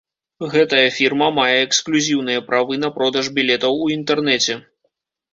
[0.51, 4.57] Гэтая фірма мае эксклюзіўныя правы на продаж білетаў у інтэрнэце.